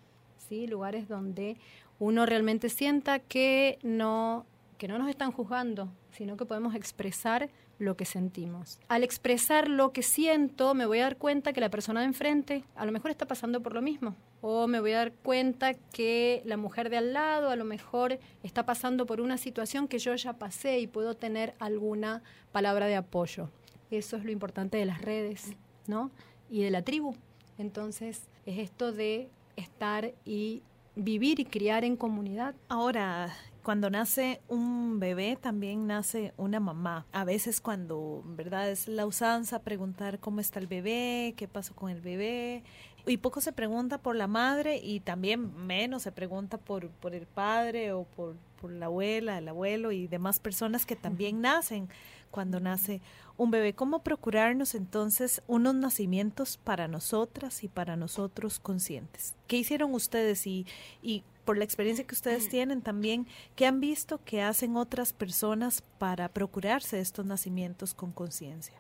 [0.49, 0.67] ¿sí?
[0.67, 1.57] lugares donde
[1.99, 4.45] uno realmente sienta que no
[4.79, 8.79] que no nos están juzgando, sino que podemos expresar lo que sentimos.
[8.89, 12.65] Al expresar lo que siento, me voy a dar cuenta que la persona de enfrente
[12.75, 14.17] a lo mejor está pasando por lo mismo.
[14.41, 18.19] O me voy a dar cuenta que la mujer de al lado a lo mejor
[18.43, 22.97] está pasando por una situación que yo ya pasé y puedo tener alguna palabra de
[22.97, 23.51] apoyo.
[23.91, 25.53] Eso es lo importante de las redes,
[25.87, 26.11] ¿no?
[26.51, 27.15] Y de la tribu.
[27.59, 30.63] Entonces, es esto de estar y
[30.95, 32.55] vivir y criar en comunidad.
[32.69, 33.35] Ahora,
[33.67, 37.05] cuando nace un bebé también nace una mamá.
[37.11, 38.71] A veces cuando, ¿verdad?
[38.71, 42.63] Es la usanza preguntar cómo está el bebé, qué pasó con el bebé.
[43.07, 47.27] Y poco se pregunta por la madre y también menos se pregunta por, por el
[47.27, 51.89] padre o por, por la abuela, el abuelo y demás personas que también nacen
[52.33, 53.01] cuando nace
[53.37, 53.75] un bebé.
[53.75, 59.37] ¿Cómo procurarnos entonces unos nacimientos para nosotras y para nosotros conscientes?
[59.47, 60.67] ¿Qué hicieron ustedes y,
[61.01, 65.85] y por la experiencia que ustedes tienen también, ¿qué han visto que hacen otras personas
[65.99, 68.75] para procurarse estos nacimientos con conciencia?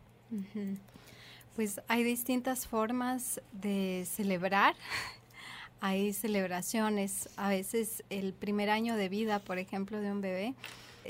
[1.55, 4.75] Pues hay distintas formas de celebrar.
[5.81, 10.55] Hay celebraciones, a veces el primer año de vida, por ejemplo, de un bebé,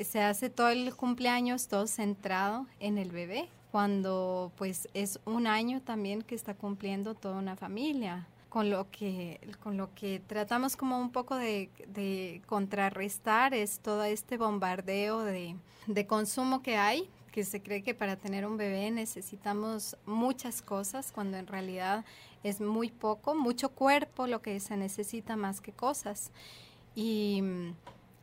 [0.05, 5.81] se hace todo el cumpleaños todo centrado en el bebé, cuando pues es un año
[5.81, 10.99] también que está cumpliendo toda una familia con lo que con lo que tratamos como
[10.99, 17.61] un poco de, contrarrestar es todo este bombardeo de, de, consumo que hay que se
[17.61, 22.03] cree que para tener un bebé necesitamos muchas cosas cuando en realidad
[22.43, 26.31] es muy poco mucho cuerpo lo que se necesita más que cosas.
[26.95, 27.43] Y,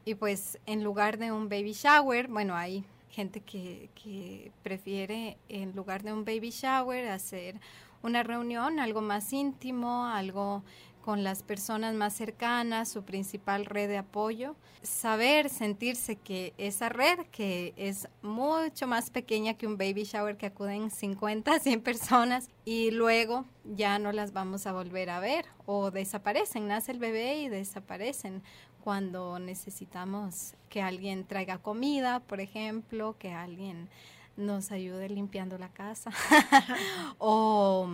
[0.03, 5.75] y pues en lugar de un baby shower bueno hay gente que, que prefiere en
[5.75, 7.61] lugar de un baby shower hacer
[8.01, 10.63] una reunión, algo más íntimo, algo
[11.03, 17.19] con las personas más cercanas, su principal red de apoyo, saber, sentirse que esa red,
[17.31, 22.91] que es mucho más pequeña que un baby shower que acuden 50, 100 personas y
[22.91, 27.49] luego ya no las vamos a volver a ver o desaparecen, nace el bebé y
[27.49, 28.41] desaparecen.
[28.81, 33.89] Cuando necesitamos que alguien traiga comida, por ejemplo, que alguien
[34.35, 36.11] nos ayude limpiando la casa
[37.17, 37.87] o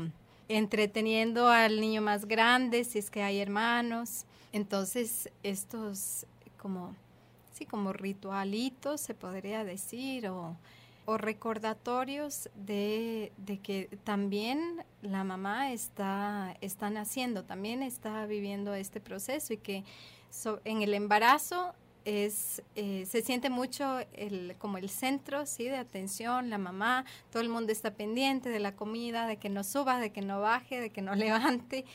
[0.49, 4.25] entreteniendo al niño más grande si es que hay hermanos.
[4.51, 6.25] Entonces, estos
[6.57, 6.95] como,
[7.53, 10.57] sí, como ritualitos se podría decir o,
[11.05, 18.99] o recordatorios de, de, que también la mamá está, está naciendo, también está viviendo este
[18.99, 19.83] proceso y que
[20.65, 21.73] en el embarazo
[22.05, 27.41] es eh, se siente mucho el, como el centro sí de atención la mamá todo
[27.41, 30.79] el mundo está pendiente de la comida de que no suba de que no baje
[30.79, 31.85] de que no levante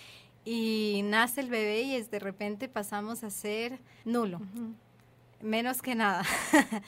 [0.44, 4.40] y nace el bebé y es de repente pasamos a ser nulo
[5.44, 6.24] menos que nada.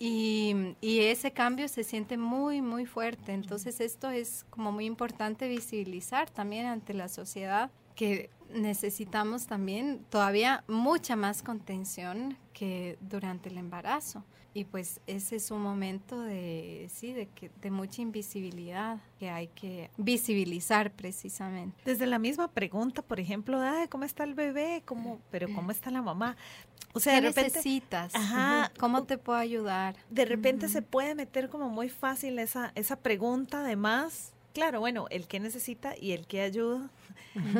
[0.00, 3.32] Y, y ese cambio se siente muy muy fuerte.
[3.32, 10.62] Entonces esto es como muy importante visibilizar también ante la sociedad que necesitamos también todavía
[10.68, 14.22] mucha más contención que durante el embarazo.
[14.54, 19.48] Y pues ese es un momento de, sí, de, que, de mucha invisibilidad que hay
[19.48, 21.76] que visibilizar precisamente.
[21.84, 24.82] Desde la misma pregunta, por ejemplo, ¿cómo está el bebé?
[24.84, 26.36] ¿Cómo, pero ¿cómo está la mamá?
[26.94, 28.14] O sea, ¿Qué de repente, necesitas?
[28.14, 29.96] Ajá, ¿Cómo te puedo ayudar?
[30.08, 35.26] De repente se puede meter como muy fácil esa, esa pregunta, además, claro, bueno, el
[35.26, 36.90] que necesita y el que ayuda,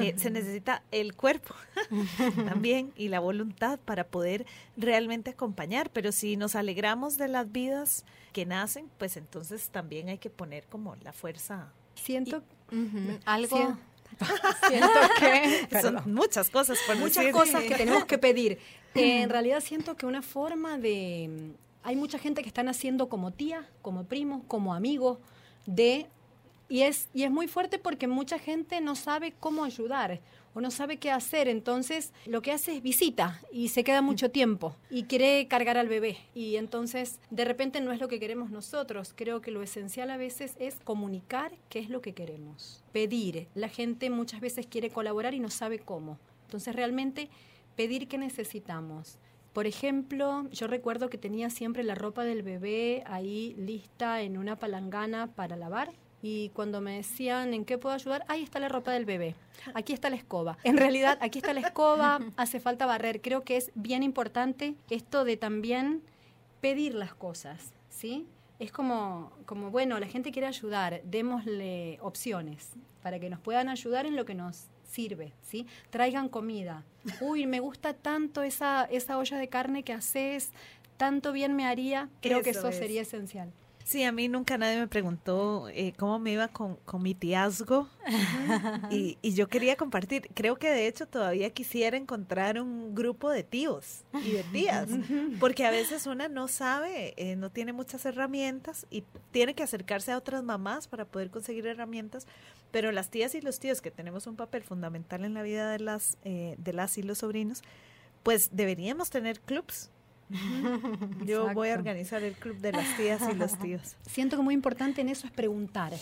[0.00, 1.54] eh, se necesita el cuerpo
[2.46, 4.46] también y la voluntad para poder
[4.76, 10.18] realmente acompañar, pero si nos alegramos de las vidas que nacen, pues entonces también hay
[10.18, 11.72] que poner como la fuerza.
[11.94, 12.42] Siento
[13.24, 13.76] algo...
[14.68, 14.88] Siento,
[15.20, 18.58] que son muchas cosas por muchas cosas que tenemos que pedir.
[18.94, 21.52] en realidad siento que una forma de
[21.82, 25.20] hay mucha gente que están haciendo como tía, como primo, como amigo
[25.66, 26.06] de
[26.68, 30.20] y es, y es muy fuerte porque mucha gente no sabe cómo ayudar
[30.54, 31.48] o no sabe qué hacer.
[31.48, 35.88] Entonces lo que hace es visita y se queda mucho tiempo y quiere cargar al
[35.88, 36.18] bebé.
[36.34, 39.12] Y entonces de repente no es lo que queremos nosotros.
[39.16, 42.82] Creo que lo esencial a veces es comunicar qué es lo que queremos.
[42.92, 43.48] Pedir.
[43.54, 46.18] La gente muchas veces quiere colaborar y no sabe cómo.
[46.46, 47.30] Entonces realmente
[47.76, 49.18] pedir qué necesitamos.
[49.54, 54.56] Por ejemplo, yo recuerdo que tenía siempre la ropa del bebé ahí lista en una
[54.56, 55.90] palangana para lavar
[56.22, 59.34] y cuando me decían en qué puedo ayudar, ahí está la ropa del bebé,
[59.74, 60.58] aquí está la escoba.
[60.64, 63.20] En realidad, aquí está la escoba, hace falta barrer.
[63.20, 66.02] Creo que es bien importante esto de también
[66.60, 68.26] pedir las cosas, ¿sí?
[68.58, 74.04] Es como, como, bueno, la gente quiere ayudar, démosle opciones para que nos puedan ayudar
[74.04, 75.66] en lo que nos sirve, ¿sí?
[75.90, 76.84] Traigan comida.
[77.20, 80.50] Uy, me gusta tanto esa, esa olla de carne que haces,
[80.96, 82.08] tanto bien me haría.
[82.20, 83.52] Creo que eso sería esencial.
[83.88, 87.88] Sí, a mí nunca nadie me preguntó eh, cómo me iba con, mi tiazgo.
[88.90, 90.28] Y, yo quería compartir.
[90.34, 94.90] Creo que de hecho todavía quisiera encontrar un grupo de tíos y de tías,
[95.40, 100.12] porque a veces una no sabe, eh, no tiene muchas herramientas y tiene que acercarse
[100.12, 102.26] a otras mamás para poder conseguir herramientas,
[102.70, 105.78] pero las tías y los tíos que tenemos un papel fundamental en la vida de
[105.78, 107.62] las, eh, de las y los sobrinos,
[108.22, 109.90] pues deberíamos tener clubs
[111.24, 113.96] Yo voy a organizar el club de las tías y los tíos.
[114.02, 115.92] Siento que muy importante en eso es preguntar,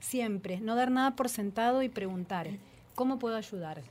[0.00, 2.48] siempre, no dar nada por sentado y preguntar,
[2.94, 3.82] ¿cómo puedo ayudar?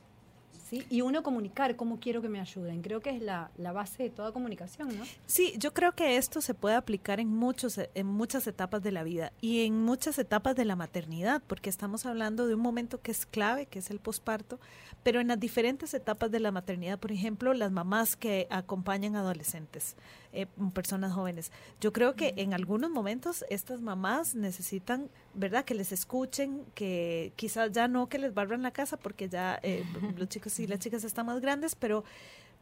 [0.72, 2.82] Y uno comunicar cómo quiero que me ayuden.
[2.82, 5.04] Creo que es la, base de toda comunicación, ¿no?
[5.26, 9.02] Sí, yo creo que esto se puede aplicar en, muchos, en muchas etapas de la
[9.02, 13.10] vida y en muchas etapas de la maternidad, porque estamos hablando de un momento que
[13.10, 14.58] es clave, que es el posparto,
[15.02, 19.96] pero en las diferentes etapas de la maternidad, por ejemplo, las mamás que acompañan adolescentes,
[20.32, 21.50] eh, personas jóvenes.
[21.80, 27.72] Yo creo que en algunos momentos estas mamás necesitan, ¿verdad?, que les escuchen, que quizás
[27.72, 29.84] ya no que les barran la casa porque ya eh,
[30.16, 32.04] los chicos y las chicas están más grandes, pero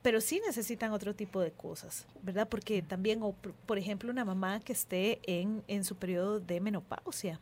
[0.00, 2.48] pero sí necesitan otro tipo de cosas, ¿verdad?
[2.48, 3.32] Porque también, o,
[3.66, 7.40] por ejemplo, una mamá que esté en, en su periodo de menopausia,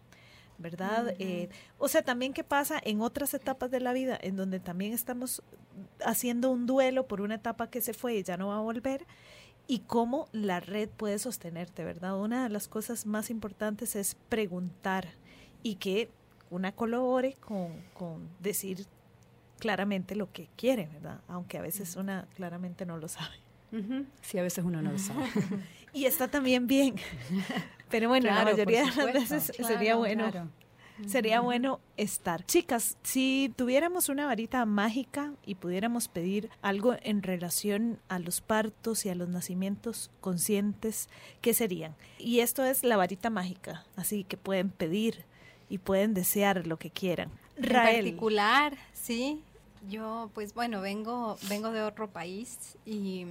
[0.58, 1.14] ¿verdad?
[1.18, 4.94] Eh, o sea, también qué pasa en otras etapas de la vida, en donde también
[4.94, 5.42] estamos
[6.04, 9.06] haciendo un duelo por una etapa que se fue y ya no va a volver,
[9.68, 12.18] y cómo la red puede sostenerte, ¿verdad?
[12.18, 15.08] Una de las cosas más importantes es preguntar
[15.62, 16.08] y que
[16.50, 18.86] una colabore con, con decir
[19.58, 21.20] claramente lo que quiere, ¿verdad?
[21.28, 23.36] Aunque a veces una claramente no lo sabe.
[24.22, 25.26] Sí, a veces uno no lo sabe.
[25.92, 26.94] y está también bien.
[27.90, 30.30] Pero bueno, la mayoría de las veces sería bueno.
[31.06, 32.44] Sería bueno estar.
[32.46, 39.04] Chicas, si tuviéramos una varita mágica y pudiéramos pedir algo en relación a los partos
[39.04, 41.08] y a los nacimientos conscientes,
[41.40, 41.94] ¿qué serían?
[42.18, 45.24] Y esto es la varita mágica, así que pueden pedir
[45.68, 47.30] y pueden desear lo que quieran.
[47.56, 49.42] En particular, sí.
[49.88, 53.26] Yo, pues bueno, vengo, vengo de otro país y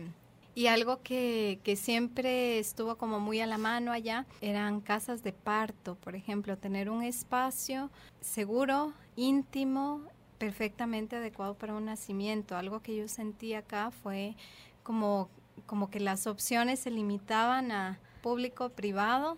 [0.56, 5.34] y algo que, que, siempre estuvo como muy a la mano allá eran casas de
[5.34, 7.92] parto, por ejemplo, tener un espacio
[8.22, 10.02] seguro, íntimo,
[10.38, 12.56] perfectamente adecuado para un nacimiento.
[12.56, 14.36] Algo que yo sentí acá fue
[14.84, 15.30] como,
[15.66, 19.38] como que las opciones se limitaban a público, privado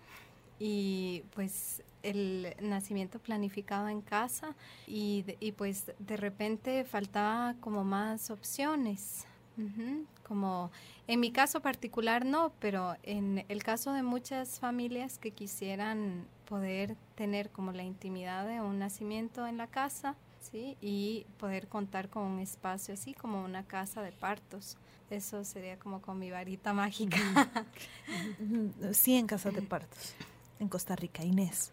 [0.58, 4.54] y pues el nacimiento planificado en casa
[4.86, 9.27] y, y pues de repente faltaba como más opciones.
[10.22, 10.70] Como
[11.06, 16.96] en mi caso particular no, pero en el caso de muchas familias que quisieran poder
[17.14, 20.76] tener como la intimidad de un nacimiento en la casa, ¿sí?
[20.80, 24.76] Y poder contar con un espacio así como una casa de partos.
[25.10, 27.18] Eso sería como con mi varita mágica.
[28.92, 30.14] Sí, en casas de partos,
[30.60, 31.72] en Costa Rica, Inés.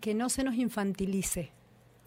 [0.00, 1.52] Que no se nos infantilice,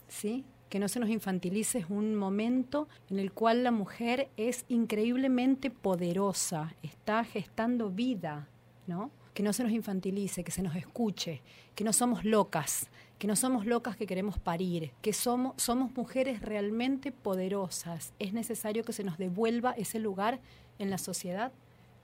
[0.07, 0.45] ¿sí?
[0.71, 5.69] Que no se nos infantilice es un momento en el cual la mujer es increíblemente
[5.69, 8.47] poderosa, está gestando vida,
[8.87, 9.11] ¿no?
[9.33, 11.41] Que no se nos infantilice, que se nos escuche,
[11.75, 12.87] que no somos locas,
[13.19, 18.13] que no somos locas que queremos parir, que somos, somos mujeres realmente poderosas.
[18.17, 20.39] Es necesario que se nos devuelva ese lugar
[20.79, 21.51] en la sociedad.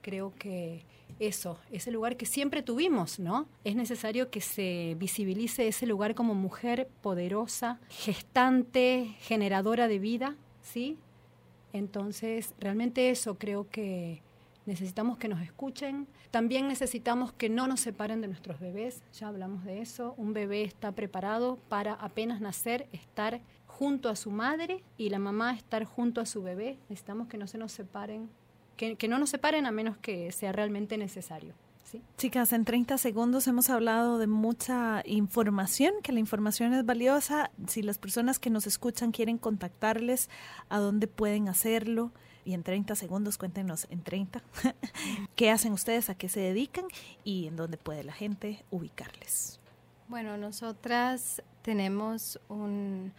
[0.01, 0.83] Creo que
[1.19, 3.47] eso, ese lugar que siempre tuvimos, ¿no?
[3.63, 10.97] Es necesario que se visibilice ese lugar como mujer poderosa, gestante, generadora de vida, ¿sí?
[11.73, 14.21] Entonces, realmente eso creo que
[14.65, 16.07] necesitamos que nos escuchen.
[16.29, 20.13] También necesitamos que no nos separen de nuestros bebés, ya hablamos de eso.
[20.17, 25.53] Un bebé está preparado para apenas nacer, estar junto a su madre y la mamá
[25.53, 26.77] estar junto a su bebé.
[26.89, 28.29] Necesitamos que no se nos separen,
[28.77, 31.53] que, no nos separen a menos que sea realmente necesario.
[31.83, 32.01] ¿sí?
[32.17, 37.51] Chicas, en 30 segundos hemos hablado de mucha información, que la información es valiosa.
[37.67, 40.29] Si las personas que nos escuchan quieren contactarles,
[40.69, 42.11] ¿a dónde pueden hacerlo?
[42.45, 44.41] y en 30 segundos cuéntenos en 30
[45.35, 46.85] qué hacen ustedes, a qué se dedican
[47.25, 49.59] y en dónde puede la gente ubicarles.
[50.07, 53.11] Bueno, nosotras tenemos un,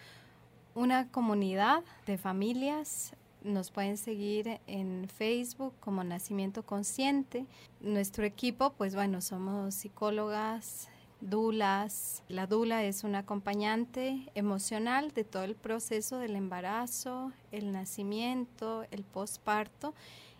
[0.74, 3.12] una comunidad de familias.
[3.42, 7.46] Nos pueden seguir en Facebook como Nacimiento Consciente.
[7.80, 10.88] Nuestro equipo, pues bueno, somos psicólogas,
[11.20, 12.22] dulas.
[12.28, 19.04] La dula es un acompañante emocional de todo el proceso del embarazo, el nacimiento, el
[19.04, 19.94] posparto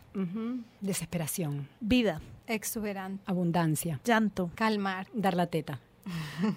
[0.80, 1.68] Desesperación.
[1.80, 2.22] Vida.
[2.46, 3.24] Exuberante.
[3.26, 4.00] Abundancia.
[4.06, 4.52] Llanto.
[4.54, 5.08] Calmar.
[5.12, 5.80] Dar la teta.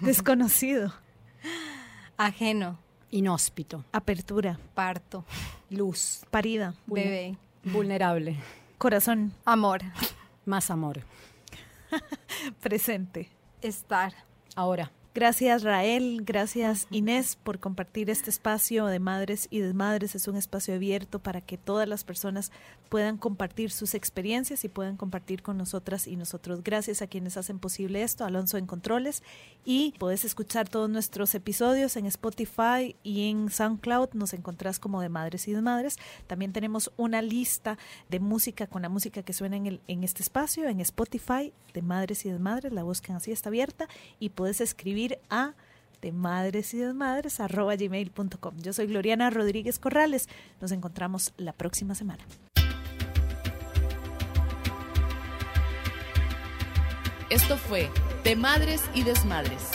[0.01, 0.93] Desconocido.
[2.17, 2.77] Ajeno.
[3.13, 3.85] Inhóspito.
[3.91, 4.59] Apertura.
[4.73, 5.23] Parto.
[5.69, 6.25] Luz.
[6.31, 6.73] Parida.
[6.87, 7.37] Bebé.
[7.63, 8.37] Vulnerable.
[8.79, 9.33] Corazón.
[9.45, 9.81] Amor.
[10.45, 11.01] Más amor.
[12.59, 13.29] Presente.
[13.61, 14.13] Estar.
[14.55, 14.91] Ahora.
[15.15, 20.15] Gracias Rael, gracias Inés por compartir este espacio de madres y desmadres.
[20.15, 22.51] Es un espacio abierto para que todas las personas
[22.89, 26.63] puedan compartir sus experiencias y puedan compartir con nosotras y nosotros.
[26.63, 29.21] Gracias a quienes hacen posible esto, Alonso en Controles.
[29.65, 34.13] Y puedes escuchar todos nuestros episodios en Spotify y en SoundCloud.
[34.13, 35.97] Nos encontrás como de Madres y Desmadres.
[36.25, 37.77] También tenemos una lista
[38.09, 41.81] de música con la música que suena en, el, en este espacio en Spotify de
[41.81, 42.73] Madres y Desmadres.
[42.73, 43.87] La buscan así, está abierta
[44.19, 44.59] y puedes
[45.03, 45.53] escribir a
[46.01, 48.57] de madres y desmadres arroba gmail.com.
[48.61, 50.27] Yo soy Gloriana Rodríguez Corrales.
[50.59, 52.23] Nos encontramos la próxima semana.
[57.29, 57.89] Esto fue
[58.23, 59.71] De Madres y Desmadres